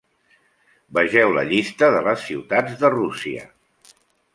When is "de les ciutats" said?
1.99-2.77